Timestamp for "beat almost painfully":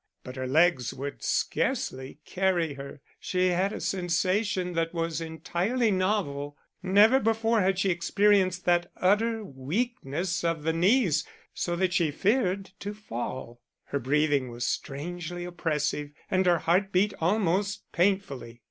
16.91-18.59